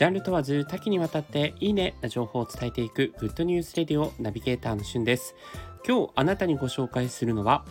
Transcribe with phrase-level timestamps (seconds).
[0.00, 5.34] ジャンル問わず多岐にわたっていいねな情報を伝えていくグッドニュースレディオナビゲーターのしゅんです。
[5.86, 7.66] 今日あなたにご紹介するのは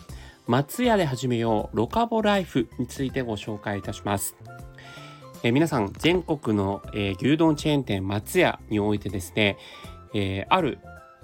[0.46, 4.36] 松屋で始めようロカボライフについてご紹介いたします。
[5.42, 9.58] え皆さん全国の、えー、牛丼チェーン店松屋においてですね、
[10.14, 10.78] えー、ある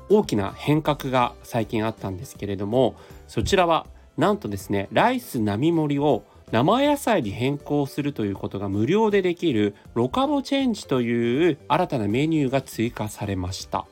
[0.09, 2.97] 大きな変革が最近あったんですけれども
[3.29, 3.87] そちらは
[4.17, 13.85] なんとですねライス並盛りを生野菜に変更するということが無料でできるロカボチェンジという新たなメニューが追加されました。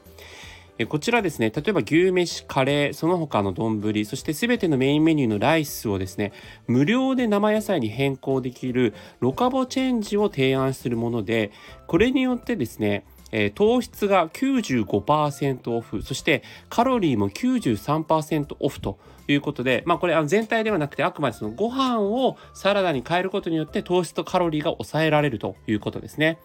[0.88, 6.32] こちらですね、例えば牛飯、カレー、その他の丼、そして全てのメインメニューのライスをですね、
[6.66, 11.52] 無料で生野菜に変更できるロカボチェンジを提案するもので、
[11.86, 13.04] これによってですね、
[13.36, 26.38] えー、糖質が95%オフ、そしてカロリーも93%オフということで、まあこれあの全体ではなくてあくまでそのご飯をサラダに変えることによって糖質とカロリーが抑えられるということですね。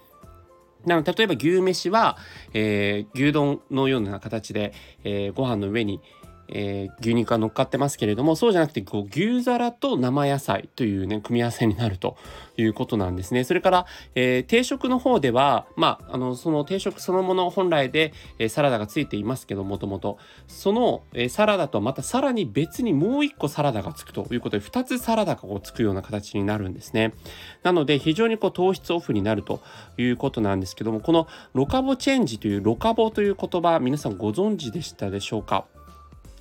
[0.85, 2.17] なので例えば牛飯は、
[2.53, 6.01] えー、牛丼のような形で、えー、ご飯の上に、
[6.51, 12.17] えー、牛肉が乗っかってますけれどもそうじゃなくてこう牛皿と生野菜というね組み合わせになると
[12.57, 13.43] いうことなんですね。
[13.43, 20.17] それから、えー、定食の方ではまああのその定食そのもの本来で、えー、サラダがついていますけどもともと。
[20.47, 27.13] その、えー、サラダとまたさらに別にもう一個サラダがつくということで2つサラダがこうつくような形になるんですね。
[27.63, 29.61] なので非常にこう糖質オフになると
[29.97, 35.65] いうことなんですけどもこのロカボチェンジというロカボという言葉皆さんご存知でしたでしょうか？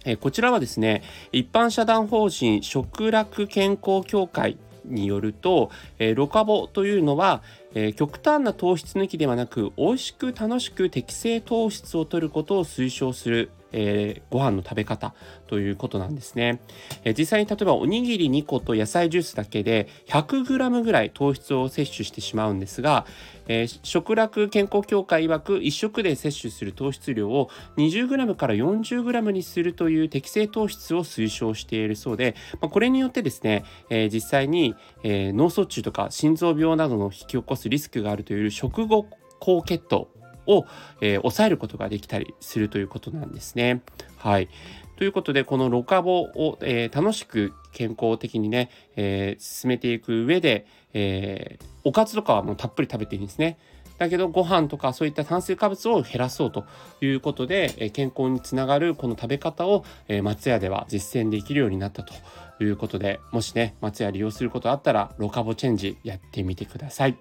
[0.04, 7.42] えこちらはですね一般社団法人食楽健康協会によると、え、ロカボというのは、
[7.74, 15.14] え、極端な糖質抜きではなく美味しく楽しく適正糖質を摂ることを推奨するえー、ご飯の食べ方
[15.46, 16.60] ということなんですね、
[17.04, 23.06] えー、実際に例えばおにぎり2個と野菜ジュースだけで 100g ぐらい糖質を摂取してしまうんですが、
[23.46, 39.06] えー、食楽健康協会曰く1食で摂取する糖質量を 20g から 40g にするという適正糖質を推奨しているそうで、まあ、これによってですね、えー、実際に、えー、脳卒中とか心臓病などの引き起こすリスクがあるという食後
[39.40, 40.08] 高血糖
[40.48, 40.66] を、
[41.00, 43.82] えー、抑えることができたりするということなんですね。
[44.16, 44.48] はい。
[44.96, 53.58] ということで、このロカボを、えー、楽しく健康的にね、えー、進めていく上で、え、おかずとかはもうたっぷり食べていいんですね。
[53.98, 56.64] だけどご飯とかそういった炭水化物を減らそうと
[57.00, 59.84] いうことで、健康につながるこの食べ方を、
[60.22, 62.14] 松屋では実践できるようになったと
[62.62, 67.16] いうことでもしね松屋利用することあったらロカボチェンジやってみてください。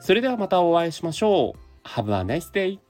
[0.00, 1.61] それではまたお会いしましょう。
[1.84, 2.80] Have a nice day.